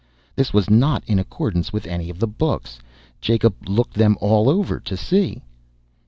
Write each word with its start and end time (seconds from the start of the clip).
This 0.35 0.51
was 0.51 0.67
not 0.67 1.03
in 1.05 1.19
accordance 1.19 1.71
with 1.71 1.85
any 1.85 2.09
of 2.09 2.17
the 2.17 2.25
books. 2.25 2.79
Jacob 3.21 3.53
looked 3.69 3.93
them 3.93 4.17
all 4.19 4.49
over 4.49 4.79
to 4.79 4.97
see. 4.97 5.43